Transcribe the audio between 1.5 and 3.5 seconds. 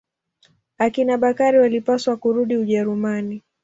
walipaswa kurudi Ujerumani.